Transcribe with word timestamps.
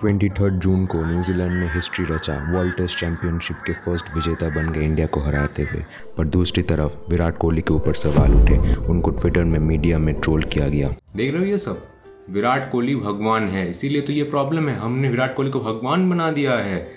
Twenty 0.00 0.28
third 0.28 0.54
June 0.54 0.86
को 0.86 1.04
New Zealand 1.04 1.52
ने 1.52 1.66
history 1.66 2.04
रचा। 2.04 2.52
वर्ल्ड 2.52 2.76
टेस्ट 2.76 2.98
चैंपियनशिप 2.98 3.56
के 3.66 3.72
फ़र्स्ट 3.72 4.06
विजेता 4.14 4.48
बन 4.48 4.72
गए 4.72 4.84
इंडिया 4.84 5.06
को 5.06 5.20
हराते 5.20 5.62
हुए। 5.62 5.82
पर 6.18 6.24
दूसरी 6.24 6.62
तरफ़ 6.62 7.10
विराट 7.10 7.38
कोहली 7.38 7.60
के 7.60 7.74
ऊपर 7.74 7.94
सवाल 7.94 8.32
उठे। 8.32 8.74
उनको 8.74 9.10
ट्विटर 9.10 9.44
में 9.44 9.58
मीडिया 9.58 9.98
में 9.98 10.20
ट्रोल 10.20 10.42
किया 10.42 10.68
गया। 10.68 10.96
देख 11.16 11.32
रहे 11.32 11.40
हो 11.40 11.46
ये 11.46 11.58
सब? 11.58 11.86
विराट 12.30 12.72
कोहली 12.72 12.96
भगवान 12.96 13.48
है। 13.48 13.70
इसीलिए 13.70 14.00
तो 14.00 14.12
ये 14.12 14.22
प्रॉब्लम 14.22 14.68
है। 14.68 14.76
हमने 14.76 15.08
विराट 15.08 15.36
कोहली 15.36 15.50
को 15.50 15.60
भगवान 15.60 16.10
बना 16.10 16.30
दिया 16.30 16.52
है। 16.52 16.88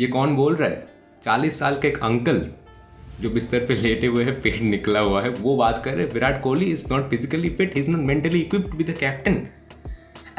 ये 0.00 0.06
कौन 0.06 0.36
बोल 0.36 0.54
रहा 0.54 0.68
है? 0.68 0.86
चालीस 1.24 1.58
साल 1.58 1.74
का 1.74 1.88
एक 1.88 1.98
अंकल 1.98 2.46
जो 3.20 3.30
बिस्तर 3.30 3.58
पे 3.58 3.74
लेटे 3.74 4.06
हुए 4.06 4.24
हैं, 4.24 4.42
पेट 4.42 4.62
निकला 4.62 5.00
हुआ 5.00 5.22
है, 5.22 5.28
वो 5.28 5.56
बात 5.56 5.82
कर 5.84 5.94
रहे 5.94 6.06
हैं, 6.06 6.12
Virat 6.12 6.42
Kohli 6.42 6.64
is 6.64 6.92
not 6.92 7.10
physically 7.10 7.50
fit 7.50 7.78
is 7.78 7.88
not 7.88 8.00
mentally 8.00 8.40
equipped 8.40 8.74
with 8.74 8.90
the 8.90 8.94
captain 9.00 9.46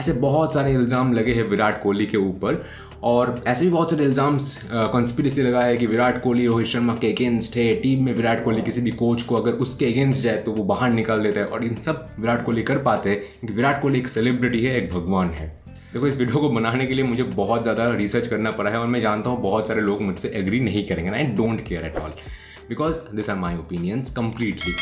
ऐसे 0.02 0.14
बहुत 0.22 0.54
सारे 0.54 0.72
इल्ज़ाम 0.74 1.14
लगे 1.14 1.34
हैं 1.34 1.44
विराट 1.50 1.82
कोहली 1.84 2.06
के 2.06 2.18
ऊपर, 2.20 2.62
और 3.04 3.44
ऐसे 3.48 3.66
भी 3.66 3.72
बहुत 3.72 3.92
सारे 3.92 4.04
इल्ज़ाम्स 4.06 4.58
कॉन्स्पिरसी 4.92 5.42
लगा 5.42 5.62
है 5.62 5.78
कि 5.78 5.86
विराट 5.88 6.22
कोहली, 6.24 6.46
रोहित 6.48 6.68
शर्मा 6.68 6.96
के 6.96 7.12
अगेंस्ट 7.14 7.56
है 7.58 7.74
टीम 7.82 8.04
में 8.06 8.14
विराट 8.16 8.44
कोहली 8.44 8.62
किसी 8.62 8.82
भी 8.82 8.92
कोच 8.98 9.24
को 9.24 9.36
अगर 9.36 9.52
उसके 9.66 9.86
अगेंस्ट 9.86 10.22
जाए 10.22 10.38
तो 10.42 10.52
वो 10.52 10.64
बाहर 10.66 10.90
निकाल 10.92 11.24
देता 11.24 11.40
है, 11.40 11.46
और 11.46 11.66
इन 11.66 11.76
सब 11.86 12.06
विराट 12.20 12.46
कोहली 12.46 12.64
कर 12.64 12.78
पाते 12.84 13.10
हैं, 13.10 13.20
क्योंकि 13.40 13.56
विराट 13.56 13.82
कोहली 13.82 14.00
एक 14.00 14.08
सेलिब्रिटी 14.08 14.62
है, 14.62 14.76
एक 14.78 14.92
भगवान 14.94 15.30
है। 15.32 15.50
देखो, 15.94 16.08
इस 16.08 16.18
वीडियो 16.18 16.40
को 16.40 16.50
बनाने 16.50 16.86
के 16.88 16.94
लिए 16.94 17.06
मुझे 17.06 17.24
बहुत 17.36 17.62
ज़्यादा 17.62 17.90
रिसर्च 17.96 18.28
करना 18.28 18.52
पड़ा 18.52 18.72
है, 18.72 18.80
और 18.80 18.88
मैं 18.88 19.02
जानता 19.02 19.30
हूँ 19.30 19.42
बहुत 19.42 19.68
सारे 19.68 19.82
लोग 19.82 20.02
मुझसे 20.02 20.32
एग्री 20.36 20.60
नहीं 20.62 20.88
करेंगे 20.88 21.12
I 21.12 21.24
don't 21.36 21.68
care 21.68 21.86
at 21.86 21.98
all 21.98 22.14
because 22.70 23.02
this 23.16 23.30
are 23.30 23.36
my 23.38 23.56
opinions 23.58 24.16
completely 24.16 24.74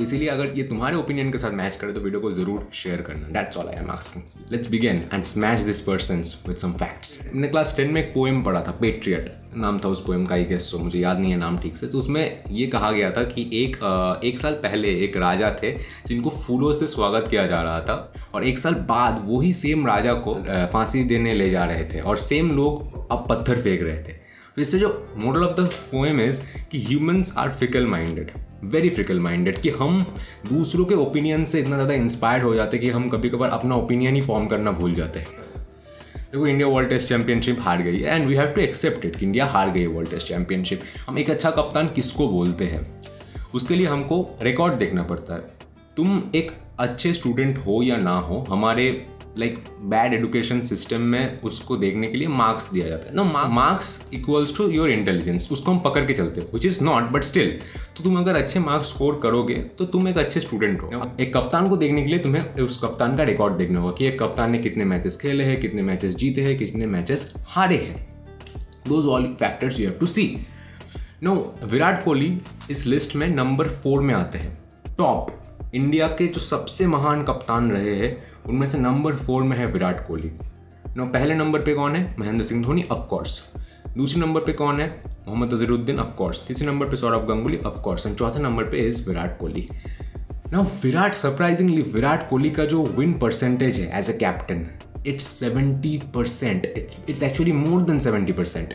तो 0.00 0.04
इसीलिए 0.04 0.28
अगर 0.28 0.52
ये 0.56 0.62
तुम्हारे 0.64 0.96
ओपिनियन 0.96 1.30
के 1.32 1.38
साथ 1.38 1.50
मैच 1.52 1.74
करे 1.76 1.92
तो 1.92 2.00
वीडियो 2.00 2.20
को 2.20 2.30
ज़रूर 2.32 2.68
शेयर 2.74 3.00
करना। 3.02 3.28
That's 3.30 3.56
all 3.56 3.66
I 3.68 3.74
am 3.76 3.90
asking 3.90 4.52
let's 4.52 4.68
begin 4.70 5.02
and 5.14 5.24
smash 5.24 5.60
this 5.60 5.80
person 5.80 6.22
with 6.46 6.56
some 6.56 6.72
facts 6.74 7.18
मैंने 7.24 7.48
क्लास 7.48 7.74
टेन 7.76 7.90
में 7.92 8.00
एक 8.02 8.12
पोएम 8.14 8.42
पढ़ा 8.42 8.62
था 8.68 8.72
पेट्रियट 8.80 9.28
नाम 9.56 9.78
था 9.78 9.88
उस 9.88 10.02
पोएम 10.06 10.24
का 10.26 10.34
ही 10.34 10.44
गेस्ट 10.44 10.70
सो 10.70 10.78
मुझे 10.78 10.98
याद 10.98 11.18
नहीं 11.18 11.32
है 11.32 11.38
नाम 11.38 11.58
ठीक 11.58 11.76
से। 11.76 11.86
तो 11.86 11.98
उसमें 11.98 12.42
ये 12.50 12.66
कहा 12.66 12.90
गया 12.92 13.10
था 13.10 13.24
कि 13.24 13.48
एक 13.54 13.76
एक 14.24 14.38
साल 14.38 14.54
पहले 14.62 14.94
एक 15.04 15.16
राजा 15.16 15.54
थे 15.62 15.72
जिनको 16.06 16.30
फूलों 16.30 16.72
से 16.72 16.86
स्वागत 16.86 17.28
किया 17.30 17.46
जा 17.46 17.60
रहा 17.62 17.80
था 17.80 18.12
और 18.34 18.46
एक 18.46 18.58
साल 18.58 18.74
बाद 18.88 19.22
वही 19.26 19.52
सेम 19.52 19.86
राजा 19.86 20.14
को 20.26 20.34
फांसी 20.72 21.04
देने 21.04 21.34
ले 21.34 21.50
जा 21.50 21.64
रहे 21.64 21.84
थे 21.84 22.00
और 22.00 22.18
सेम 22.20 22.50
लोग 22.52 23.10
अब 23.10 23.26
पत्थर 23.28 23.62
फेंक 23.62 23.82
रहे 23.82 23.98
थे। 23.98 24.18
तो 24.56 24.62
इससे 24.62 24.78
जो 24.78 24.88
model 25.16 25.44
of 25.44 25.60
the 25.60 25.68
poem 25.90 26.20
is 26.20 26.40
कि 26.70 26.82
humans 26.84 27.34
are 27.38 27.50
fickle 27.50 27.86
minded 27.86 28.30
very 28.64 28.88
fickle 28.90 29.20
minded 29.20 29.60
कि 29.60 29.70
हम 29.70 30.02
दूसरों 30.48 30.84
के 30.84 30.94
ओपिनियन 30.94 31.44
से 31.44 31.60
इतना 31.60 31.76
ज़्यादा 31.76 31.94
इंस्पायर्ड 31.94 32.44
हो 32.44 32.54
जाते 32.54 32.76
हैं 32.76 32.86
कि 32.86 32.90
हम 32.90 33.08
कभी 33.08 33.28
कभार 33.28 33.50
अपना 33.50 33.74
ओपिनियन 33.74 34.14
ही 34.14 34.20
फॉर्म 34.20 34.46
करना 34.46 34.72
भूल 34.72 34.94
जाते 34.94 35.18
हैं। 35.18 35.48
देखो 36.32 36.46
इंडिया 36.46 36.68
वर्ल्ड 36.68 36.90
टेस्ट 36.90 37.08
चैंपियनशिप 37.08 37.60
हार 37.60 37.82
गई 37.82 38.00
and 38.00 38.26
we 38.26 38.34
have 38.34 38.46
to 38.46 38.60
accept 38.60 39.04
it 39.04 39.16
कि 39.16 39.24
इंडिया 39.26 39.46
हार 39.46 39.70
गई 39.70 39.86
वर्ल्ड 39.86 40.10
टेस्ट 40.10 40.28
चैंपियनशिप 40.28 40.82
हम 41.06 41.18
एक 41.18 41.30
अच्छा 41.30 41.50
कप्तान 41.50 41.86
किसको 41.86 42.28
बोलते 42.28 42.64
हैं? 42.64 42.86
उसके 43.54 43.74
लिए 43.74 43.86
हमको 43.86 44.18
रिकॉर्ड 44.42 44.74
देखना 44.74 45.02
पड़ता 45.02 45.34
है। 45.34 45.58
तुम 45.96 46.22
एक 46.34 46.50
अच्छे 46.78 47.12
स्टूडेंट 47.14 47.58
हो 47.58 47.82
या 47.82 47.96
ना 47.96 48.14
हो, 48.14 48.44
हमारे 48.50 48.90
लाइक 49.38 49.64
बैड 49.84 50.14
एजुकेशन 50.14 50.60
सिस्टम 50.60 51.02
में 51.02 51.40
उसको 51.40 51.76
देखने 51.76 52.06
के 52.06 52.18
लिए 52.18 52.28
मार्क्स 52.28 52.70
दिया 52.72 52.88
जाता 52.88 53.08
है। 53.08 53.14
No 53.16 53.24
marks 53.50 54.10
equals 54.14 54.56
to 54.56 54.68
your 54.68 54.90
intelligence 54.90 55.48
उसको 55.52 55.72
हम 55.72 55.78
पकड़ 55.80 56.04
के 56.06 56.14
चलते 56.14 56.40
हैं 56.40 56.48
which 56.54 56.66
is 56.66 56.82
not 56.84 57.10
but 57.12 57.24
still 57.24 57.50
तो 57.96 58.04
तुम 58.04 58.18
अगर 58.18 58.36
अच्छे 58.36 58.60
मार्क्स 58.60 58.88
स्कोर 58.88 59.18
करोगे 59.22 59.54
तो 59.78 59.84
तुम 59.86 60.08
एक 60.08 60.18
अच्छे 60.18 60.40
स्टूडेंट 60.40 60.80
हो। 60.82 61.10
एक 61.20 61.34
कप्तान 61.34 61.68
को 61.68 61.76
देखने 61.76 62.02
के 62.02 62.08
लिए 62.08 62.18
तुम्हें 62.18 62.62
उस 62.62 62.80
कप्तान 62.82 63.16
का 63.16 63.22
रिकॉर्ड 63.22 63.56
देखना 63.56 63.80
होगा 63.80 63.94
कि 63.98 64.06
एक 64.06 64.18
कप्तान 64.22 64.52
ने 64.52 64.58
कितने 64.58 64.84
मैचेस 64.84 65.16
खेले 65.16 65.44
हैं 65.44 65.60
कितने 65.60 65.82
मैचेस 65.82 66.16
जीते 66.16 66.42
हैं 66.42 66.56
कितने 66.58 66.86
मैचेस 66.86 67.32
हारे 67.48 67.76
हैं। 67.76 68.08
Those 68.88 69.06
all 69.06 69.26
factors 69.40 69.80
you 69.80 69.88
have 69.88 69.98
to 70.00 70.06
see 70.06 70.24
no 71.22 71.34
Virat 71.64 72.04
Kohli 72.04 72.38
इस 72.70 72.86
लिस्ट 72.86 73.16
में 73.16 73.26
नंबर 73.28 73.68
फोर 73.68 74.00
में 74.00 74.14
आते 74.14 74.38
हैं। 74.38 74.54
टॉप 74.98 75.30
इंडिया 75.74 76.06
के 76.08 76.26
जो 76.26 76.40
सबसे 76.40 76.86
महान 76.86 77.22
कप्तान 77.24 77.70
रहे 77.70 77.94
हैं, 77.96 78.16
उनमें 78.48 78.66
से 78.66 78.78
नंबर 78.78 79.16
फोर 79.16 79.42
में 79.42 79.56
है 79.56 79.66
विराट 79.66 80.06
कोहली। 80.08 80.30
नो, 80.96 81.04
पहले 81.04 81.34
नंबर 81.34 81.62
पे 81.62 81.74
कौन 81.74 81.96
है? 81.96 82.14
महेंद्र 82.18 82.44
सिंह 82.44 82.64
धोनी 82.64 82.84
ऑफकोर्स 82.92 83.40
दूसरे 83.96 84.20
नंबर 84.20 84.40
पे 84.40 84.52
कौन 84.52 84.80
है? 84.80 84.88
मोहम्मद 85.28 85.52
अजरुद्दीन 85.52 85.98
ऑफकोर्स 86.00 86.46
तीसरे 86.46 86.66
नंबर 86.66 86.88
पे 86.90 86.96
Saurabh 86.96 87.26
Ganguly 87.28 87.58
of course 87.66 88.06
and 88.06 88.16
चौथे 88.16 88.42
नंबर 88.42 88.64
पे 88.64 88.88
is 88.88 89.08
Virat 89.08 89.38
Kohli. 89.38 89.68
Now 90.52 90.62
Virat 90.82 91.14
surprisingly 91.14 91.82
Virat 91.92 92.28
Kohli 92.28 92.50
का 92.50 92.64
जो 92.64 92.82
विन 92.98 93.12
परसेंटेज 93.18 93.80
है 93.80 93.98
as 93.98 94.10
a 94.10 94.12
captain 94.12 94.66
it's 95.06 95.24
seventy 95.24 95.96
percent 96.14 96.64
it's 96.66 97.04
it's 97.08 97.22
actually 97.22 97.52
more 97.52 97.82
than 97.82 97.98
seventy 97.98 98.32
percent 98.32 98.74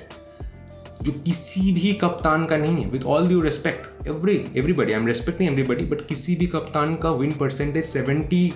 जो 1.06 1.12
किसी 1.26 1.72
भी 1.72 1.94
कप्तान 1.94 2.46
का 2.46 2.58
नहीं 2.58 2.84
है 2.84 2.90
with 2.90 3.04
all 3.04 3.28
due 3.28 3.42
respect 3.42 4.08
every 4.08 4.36
everybody 4.58 4.94
I 4.94 5.00
am 5.00 5.08
respecting 5.08 5.50
everybody 5.50 5.86
but 5.86 6.06
किसी 6.08 6.36
भी 6.36 6.48
कप्तान 6.48 6.96
का 6.96 7.12
विन 7.12 7.32
परसेंटेज 7.32 7.84
सेवेंटी 7.84 8.54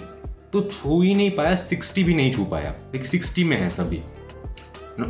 तो 0.54 0.62
छू 0.62 1.02
ही 1.02 1.14
नहीं 1.16 1.32
पाया 1.32 1.56
सिक्सटी 1.56 2.04
भी 2.04 2.14
नहीं 2.14 2.32
छू 2.34 2.46
पाया। 2.46 2.74
एक 2.96 3.06
सिक्सटी 3.06 3.44
में 3.44 3.58
है 3.58 3.70
सभी। 3.70 4.02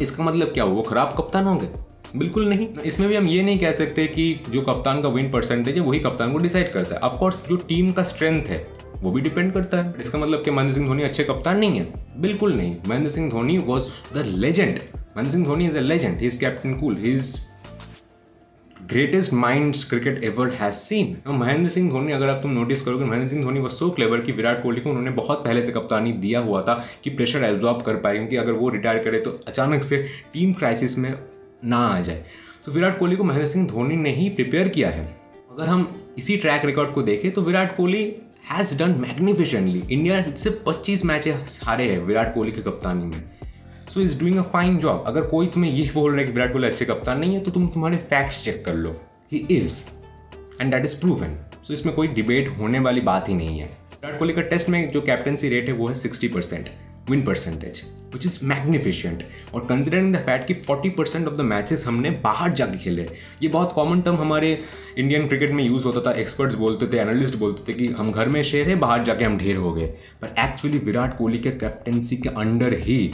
इसका 0.01 0.23
मतलब 0.23 0.47
क्या 0.47 0.63
वो 0.63 0.81
खराब 0.81 1.13
कप्तान 1.17 1.45
होंगे? 1.45 1.69
बिल्कुल 2.15 2.49
नहीं। 2.49 2.67
इसमें 2.85 3.07
भी 3.09 3.15
हम 3.15 3.25
ये 3.25 3.43
नहीं 3.43 3.59
कह 3.59 3.71
सकते 3.71 4.07
कि 4.07 4.33
जो 4.49 4.61
कप्तान 4.61 5.01
का 5.01 5.09
विन 5.09 5.31
परसेंटेज 5.31 5.75
है, 5.75 5.81
वही 5.81 5.99
कप्तान 5.99 6.33
को 6.33 6.37
डिसाइड 6.37 6.71
करता 6.71 6.95
है। 6.95 7.01
ऑफकोर्स 7.01 7.43
जो 7.49 7.55
टीम 7.55 7.91
का 7.91 8.03
स्ट्रेंथ 8.03 8.47
है, 8.47 8.65
वो 8.97 9.11
भी 9.11 9.21
डिपेंड 9.21 9.53
करता 9.53 9.81
है। 9.81 9.93
इसका 10.01 10.19
मतलब 10.19 10.43
कि 10.43 10.51
महेंद्र 10.51 10.73
सिंह 10.75 10.87
धोनी 10.87 11.03
अच्छे 11.03 11.23
कप्तान 11.23 11.57
नहीं 11.57 11.79
है। 11.79 11.93
बिल्कुल 12.17 12.53
नहीं। 12.53 12.75
Mahendra 12.87 13.09
Singh 13.09 13.29
Dhoni 13.31 13.57
was 13.57 13.89
the 14.13 14.25
legend 14.27 14.79
Dhoni 15.17 15.65
is 15.67 15.77
a 15.77 15.81
legend 15.81 16.17
he 16.17 16.27
is 16.27 16.39
captain 16.39 16.73
cool 16.79 16.97
he 16.97 17.11
is 17.11 17.37
greatest 18.75 19.33
minds 19.33 19.83
cricket 19.89 20.23
ever 20.23 20.49
has 20.59 20.75
seen 20.75 21.15
Mahendra 21.29 21.69
Singh 21.69 21.89
Dhoni 21.91 22.11
अगर 22.11 22.29
आप 22.29 22.39
तुम 22.41 22.51
नोटिस 22.51 22.81
करोगे 22.81 23.05
Mahendra 23.05 23.27
Singh 23.29 23.41
Dhoni 23.43 23.59
was 23.59 23.73
so 23.73 23.89
clever 23.89 24.21
कि 24.21 24.31
विराट 24.31 24.61
कोहली 24.63 24.81
को 24.81 24.89
उन्होंने 24.89 25.11
बहुत 25.11 25.43
पहले 25.43 25.61
से 25.61 25.71
कप्तानी 25.71 26.11
दिया 26.13 26.39
हुआ 26.39 26.61
था 26.61 26.73
कि 27.03 27.09
प्रेशर 27.09 27.43
एब्जॉर्ब 27.43 27.81
कर 27.81 27.95
पाए, 27.95 28.15
क्योंकि 28.15 28.35
अगर 28.35 28.51
वो 28.51 28.69
रिटायर 28.69 29.03
करे 29.03 29.19
तो 29.19 29.31
अचानक 29.47 29.83
से 29.83 29.97
टीम 30.33 30.53
क्राइसिस 30.53 30.97
में 30.97 31.13
ना 31.65 31.77
आ 31.77 31.99
जाए। 32.01 32.23
तो 32.65 32.71
विराट 32.71 32.99
कोहली 32.99 33.15
को 33.15 33.23
महेंद्र 33.23 33.47
सिंह 33.47 33.67
धोनी 33.67 33.95
ने 33.95 34.15
ही 34.15 34.29
प्रिपेयर 34.29 34.69
किया 34.69 34.89
है। 34.89 35.05
अगर 35.51 35.67
हम 35.67 36.13
इसी 36.17 36.37
ट्रैक 36.37 36.65
रिकॉर्ड 36.65 36.93
को 36.93 37.01
देखें 37.01 37.31
तो 37.31 37.41
Virat 37.41 37.75
Kohli 37.77 38.03
has 38.51 38.77
done 38.79 38.95
magnificently 38.99 39.83
India 39.91 40.21
सिर्फ़ 40.21 40.63
पच्चीस 40.65 41.05
मैचेस 41.05 41.59
हारे 41.63 41.91
हैं 41.91 41.99
विराट 42.05 42.33
कोहली 42.35 42.51
की 42.51 42.61
कप्तानी 42.61 43.05
में। 43.05 43.23
So 43.89 44.01
is 44.01 44.19
doing 44.19 44.37
a 44.37 44.41
fine 44.41 44.77
job 44.77 45.03
अगर 45.07 45.21
कोई 45.21 45.47
तुम्हें 45.47 45.71
ये 45.71 45.89
बोल 45.93 46.11
रहा 46.11 46.19
है 46.21 46.25
कि 46.27 46.33
विराट 46.33 46.51
कोहली 46.51 46.67
अच्छे 46.67 46.85
कप्तान 46.85 47.19
नहीं 47.19 47.33
है 47.33 47.39
तो 47.43 47.51
तुम 47.51 47.67
तुम्हारे 47.67 47.97
फैक्ट्स 47.97 48.43
चेक 48.45 48.63
कर 48.65 48.73
लो। 48.73 48.95
He 49.31 49.37
is 49.51 49.79
and 50.61 50.71
that 50.71 50.85
is 50.85 50.99
proven 51.01 51.35
so 51.63 51.73
इसमें 51.73 51.95
कोई 51.95 52.07
डिबेट 52.07 52.47
होने 52.59 52.79
वाली 52.79 53.01
बात 53.01 53.29
ही 53.29 53.33
नहीं 53.33 53.59
है। 53.59 53.65
विराट 53.65 54.19
कोहली 54.19 54.33
का 54.33 54.41
टेस्ट 54.41 54.69
में 54.69 54.91
जो 54.91 55.01
कैप्टनसी 55.01 55.49
रेट 55.49 55.67
है, 55.67 55.73
वो 55.73 55.87
है 55.87 55.95
sixty 55.95 56.27
percent 56.27 56.69
win 57.09 57.23
percentage 57.23 57.81
which 58.13 58.25
is 58.25 58.39
magnificent 58.45 59.23
और 59.53 59.65
कंसिडरिंग 59.65 60.15
द 60.15 60.19
फैक्ट 60.19 60.47
कि 60.47 60.53
40 60.53 60.89
परसेंट 60.89 61.27
ऑफ़ 61.27 61.35
द 61.35 61.41
मैचेस 61.41 61.85
हमने 61.87 62.09
बाहर 62.23 62.53
जाके 62.53 62.77
खेले। 62.77 63.07
ये 63.43 63.47
बहुत 63.47 63.73
कॉमन 63.73 64.01
टर्म 64.01 64.15
हमारे 64.15 64.51
इंडियन 64.97 65.27
क्रिकेट 65.27 65.51
में 65.51 65.63
यूज़ 65.63 65.85
होता 65.85 66.01
था। 66.01 66.15
एक्सपर्ट्स 66.15 66.55
बोलते 66.55 66.87
थे 66.87 67.01
एनालिस्ट 67.01 67.35
बोलते 67.35 67.63
थे 67.67 67.77
कि 67.77 67.87
हम 67.87 68.11
घर 68.11 68.29
में 68.29 68.41
शेर 68.43 68.69
है, 68.69 68.75
बाहर 68.75 69.03
जाके 69.03 69.25
हम 69.25 69.37
ढेर 69.37 69.55
हो 69.55 69.73
गए। 69.73 69.87
पर 70.21 70.35
एक्चुअली 70.39 70.77
विराट 70.77 71.17
कोहली 71.17 71.39
के 71.39 71.51
कैप्टनसी 71.51 72.17
के 72.17 72.29
अंडर 72.29 72.73
ही 72.79 73.11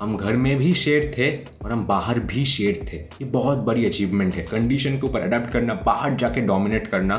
हम 0.00 0.16
घर 0.16 0.36
में 0.36 0.56
भी 0.56 0.72
शेर 0.74 1.12
थे 1.16 1.30
और 1.64 1.72
हम 1.72 1.86
बाहर 1.86 2.18
भी 2.22 2.44
शेर 2.44 2.80
थे। 2.88 2.96
ये 2.96 3.24
बहुत 3.30 3.58
बड़ी 3.58 3.86
अचीवमेंट 3.86 4.34
है। 4.34 4.42
कंडीशन 4.42 4.98
के 4.98 5.06
ऊपर 5.06 5.20
अडेप्ट 5.20 5.50
करना, 5.52 5.74
बाहर 5.86 6.14
जाके 6.14 6.40
डोमिनेट 6.40 6.86
करना 6.88 7.16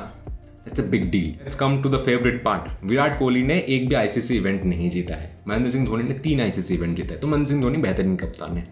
it's 0.68 0.80
a 0.80 0.84
big 0.84 1.10
deal 1.12 1.28
let's 1.30 1.56
come 1.56 1.82
to 1.84 1.90
the 1.90 2.00
favourite 2.00 2.44
part 2.44 2.86
Virat 2.86 3.18
Kohli 3.20 3.44
ने 3.44 3.58
एक 3.70 3.88
भी 3.90 3.96
आईसीसी 3.96 4.38
इवेंट 4.38 4.64
नहीं 4.66 4.90
जीता 4.90 5.16
है। 5.16 5.36
महेंद्र 5.48 5.72
सिंह 5.72 5.86
धोनी 5.86 6.04
ने 6.04 6.14
तीन 6.20 6.42
आईसीसी 6.42 6.74
इवेंट 6.74 6.96
जीता 6.98 7.14
है। 7.14 7.20
तो 7.20 7.28
महेंद्र 7.28 7.50
सिंह 7.50 7.62
धोनी 7.62 7.78
बेहतरीन 7.78 8.16
कप्तान 8.16 8.58
है। 8.58 8.68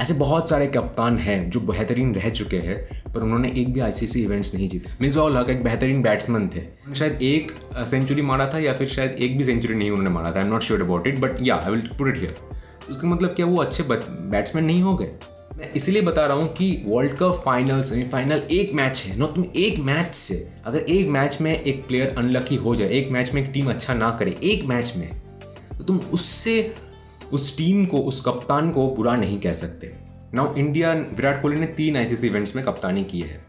ऐसे 0.00 0.14
बहुत 0.14 0.50
सारे 0.50 0.66
कप्तान 0.66 1.16
हैं 1.18 1.38
जो 1.50 1.60
बेहतरीन 1.62 2.14
रह 2.14 2.28
चुके 2.30 2.56
हैं, 2.56 2.76
पर 3.14 3.20
उन्होंने 3.20 3.52
एक 3.56 3.72
भी 3.72 3.80
आईसीसी 3.80 4.22
इवेंट्स 4.22 4.54
नहीं 4.54 4.68
जीते। 4.68 4.90
मिसबाउल 5.00 5.36
हक 5.36 5.50
एक 5.50 5.62
बेहतरीन 5.62 6.02
बैट्समैन 6.02 6.48
थे। 6.48 6.62
शायद 6.94 7.22
एक 7.22 7.52
सेंचुरी 7.78 8.22
मारा 8.22 8.50
था 8.54 8.58
या 8.58 8.72
फिर 8.74 8.88
शायद 8.88 9.16
एक 9.18 9.36
भी 9.38 9.44
सेंचुरी 9.44 9.74
नहीं 9.74 9.90
उन्होंने 9.90 10.10
मारा 10.10 10.30
था। 10.30 10.38
I 10.38 10.46
am 10.46 10.52
not 10.52 10.62
sure 10.62 10.82
about 10.82 11.06
it 11.06 11.18
but 11.18 11.36
yeah 11.42 11.56
I 11.56 11.70
will 11.70 11.88
put 11.98 12.08
it 12.08 12.16
here 12.16 12.36
उसका 12.90 13.08
मतलब 13.08 13.34
क्या, 13.34 13.46
वो 13.46 13.56
अच्छे 13.56 13.82
बैट्समैन 13.82 14.64
नहीं 14.64 14.82
हो 14.82 14.96
गए? 14.96 15.10
मैं 15.56 15.72
इसलिए 15.72 16.02
बता 16.02 16.26
रहा 16.26 16.36
हूँ 16.36 16.48
कि 16.54 16.70
वर्ल्ड 16.86 17.12
कप 17.12 17.40
फाइनल 17.44 17.82
सेमीफाइनल 17.82 18.42
एक 18.50 18.74
मैच 18.74 19.02
है 19.06 19.16
नो 19.18 19.26
तुम 19.26 19.44
एक 19.56 19.78
मैच 19.80 20.14
से। 20.14 20.36
अगर 20.64 20.78
एक 20.78 21.08
मैच 21.08 21.38
में 21.40 21.50
एक 21.52 21.86
प्लेयर 21.86 22.14
अनलकी 22.18 22.56
हो 22.56 22.74
जाए, 22.76 22.88
एक 22.90 23.10
मैच 23.10 23.32
में 23.34 23.42
एक 23.42 23.50
टीम 23.52 23.70
अच्छा 23.70 23.94
ना 23.94 24.10
करे, 24.10 24.36
एक 24.42 24.64
मैच 24.64 24.92
में 24.96 25.08
तो 25.78 25.84
तुम 25.84 25.98
उससे, 26.12 26.74
उस 27.32 27.56
टीम 27.58 27.84
को, 27.84 27.98
उस 27.98 28.20
कप्तान 28.26 28.70
को 28.70 28.86
बुरा 28.94 29.16
नहीं 29.16 29.40
कह 29.40 29.52
सकते। 29.52 29.92
नाउ 30.34 30.54
इंडिया 30.54 30.92
विराट 30.92 31.42
कोहली 31.42 31.60
ने 31.60 31.66
तीन 31.66 31.96
आईसीसी 31.96 32.26
इवेंट्स 32.26 32.56
में 32.56 32.64
कप्तानी 32.64 33.04
की 33.04 33.20
है। 33.20 33.47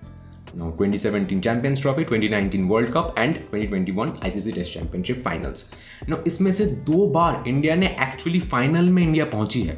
Now 0.51 0.71
2017 0.71 1.41
Champions 1.41 1.79
Trophy, 1.79 2.03
2019 2.05 2.67
World 2.67 2.91
Cup 2.91 3.13
and 3.17 3.35
2021 3.51 4.13
ICC 4.19 4.53
Test 4.55 4.73
Championship 4.73 5.17
Finals. 5.23 5.73
Now 6.09 6.17
इसमें 6.27 6.51
से 6.51 6.65
दो 6.65 7.05
बार 7.07 7.43
इंडिया 7.47 7.75
ने 7.75 7.87
एक्चुअली 8.01 8.39
फाइनल 8.39 8.89
में 8.89 9.01
इंडिया 9.03 9.25
पहुँची 9.25 9.61
है। 9.61 9.75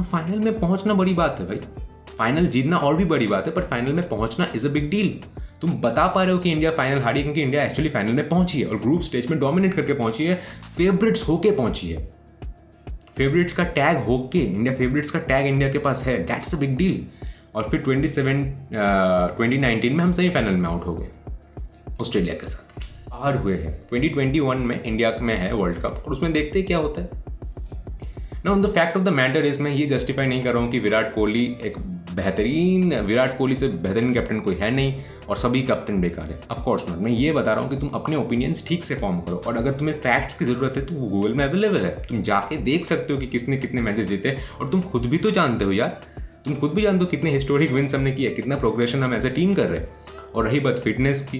फाइनल 0.00 0.38
में 0.38 0.58
पहुँचना 0.58 0.94
बड़ी 0.94 1.14
बात 1.14 1.40
है 1.40 1.46
भाई। 1.46 1.60
फाइनल 2.18 2.46
जीतना 2.46 2.76
और 2.76 2.96
भी 2.96 3.04
बड़ी 3.04 3.26
बात 3.26 3.46
है 3.46 3.52
पर 3.52 3.62
फाइनल 3.62 3.92
में 3.92 4.08
पहुँचना 4.08 4.46
इज़ 4.56 4.68
अ 4.68 4.70
बिग 4.70 4.90
डील 4.90 5.08
तुम 5.60 5.72
बता 5.80 6.06
पा 6.06 6.22
रहे 6.22 6.32
हो 6.32 6.38
कि 6.38 6.50
इंडिया 6.50 6.70
फाइनल 6.70 7.02
हारी 7.02 7.22
क्योंकि 7.22 7.42
इंडिया 7.42 7.64
एक्चुअली 7.64 7.90
फाइनल 7.90 8.12
में 8.12 8.28
पहुँची 8.28 8.60
है 8.60 8.66
और 8.66 8.76
ग्रुप 8.76 9.02
स्टेज 9.02 9.30
में 9.30 9.38
डोमिनेट 9.40 9.74
करके 9.74 9.92
पहुँची 9.92 10.24
है 10.24 10.40
फेवरेट्स 10.76 11.28
होके 11.28 11.50
पहुँची 11.50 11.90
है। 11.90 12.08
फेवरेट्स 13.16 13.52
का 13.52 13.64
टैग 13.64 14.04
होके 14.06 14.38
इंडिया 14.38 14.74
फेवरेट्स 14.74 15.10
का 15.10 15.18
टैग 15.18 15.46
इंडिया 15.46 15.70
के 15.72 15.78
पास 15.78 16.06
है। 16.06 16.18
दैट्स 16.26 16.54
अ 16.54 16.58
बिग 16.58 16.76
डील 16.76 17.04
और 17.54 17.68
फिर 17.70 17.80
ट्वेंटी 17.80 18.08
सेवन 18.08 18.42
ट्वेंटी 18.72 19.58
नाइनटीन 19.58 19.96
में 19.96 20.04
हम 20.04 20.12
सेमीफाइनल 20.12 20.56
में 20.56 20.68
आउट 20.68 20.86
हो 20.86 20.94
गए, 20.94 21.08
ऑस्ट्रेलिया 22.00 22.34
के 22.34 22.46
साथ। 22.46 23.10
बाहर 23.10 23.36
हुए 23.36 23.54
हैं। 23.56 23.80
2021 23.90 24.60
में 24.60 24.82
इंडिया 24.82 25.16
में 25.20 25.36
है 25.36 25.52
वर्ल्ड 25.54 25.78
कप, 25.78 26.02
और 26.06 26.12
उसमें 26.12 26.32
देखते 26.32 26.62
क्या 26.62 26.78
होता 26.78 27.02
है। 27.02 27.22
ना 28.44 28.50
on 28.52 28.62
the 28.62 28.66
fact 28.68 28.96
of 28.96 29.04
the 29.04 29.08
matter 29.10 29.44
is 29.46 29.60
मैं 29.62 29.70
ये 29.72 29.86
जस्टिफाई 29.88 30.26
नहीं 30.26 30.42
कर 30.42 30.52
रहा 30.52 30.62
हूँ 30.62 30.70
कि 30.70 30.78
विराट 30.78 31.14
कोहली 31.14 31.44
एक 31.64 31.78
बेहतरीन, 32.14 32.94
विराट 32.96 33.36
कोहली 33.38 33.54
से 33.56 33.68
बेहतरीन 33.68 34.12
कैप्टन 34.14 34.40
कोई 34.40 34.54
है 34.54 34.70
नहीं, 34.70 34.94
और 35.28 35.36
सभी 35.36 35.62
कैप्टन 35.62 36.00
बेकार 36.00 36.26
है। 36.26 36.38
ऑफकोर्स 36.50 36.88
नॉट 36.88 36.98
मैं 36.98 37.12
ये 37.12 37.30
बता 37.32 37.52
रहा 37.52 37.62
हूँ 37.62 37.70
कि 37.70 37.76
तुम 37.76 37.88
अपने 37.94 38.16
ओपिनियंस 38.16 38.66
ठीक 38.68 38.84
से 38.84 38.94
फॉर्म 38.94 39.20
करो, 39.20 39.36
और 39.38 39.56
अगर 39.56 39.72
तुम्हें 39.72 39.94
फैक्ट्स 39.96 40.38
की 40.38 40.44
ज़रूरत 40.44 40.76
है 40.76 40.84
तो 40.86 40.94
वो 40.94 41.08
गूगल 41.08 41.34
में 41.34 41.44
अवेलेबल 41.44 41.84
है। 41.84 41.94
तुम 42.06 42.22
जाके 42.22 42.56
देख 42.64 42.84
सकते 42.84 43.12
हो 43.12 43.18
कि 43.18 43.26
किसने 43.26 43.56
कितने 43.56 43.80
मैचेस 43.80 44.06
जीते, 44.06 44.36
और 44.60 44.70
तुम 44.70 44.82
खुद 44.82 45.06
भी 45.06 45.18
तो 45.18 45.30
जानते 45.30 45.64
हो 45.64 45.72
यार। 45.72 46.00
तुम 46.44 46.54
खुद 46.54 46.70
भी 46.70 46.82
जान 46.82 46.98
दो 46.98 47.06
कितने 47.06 47.30
हिस्टोरिक 47.30 47.70
विन्स 47.72 47.94
हमने 47.94 48.12
किया 48.12 48.30
कितना 48.30 48.56
प्रोग्रेशन 48.56 49.02
हम 49.02 49.14
एज 49.14 49.26
ए 49.26 49.30
टीम 49.30 49.54
कर 49.54 49.66
रहे 49.66 49.80
हैं। 49.80 49.88
और 50.34 50.48
रही 50.48 50.60
बात 50.60 50.78
फिटनेस 50.78 51.22
की 51.22 51.38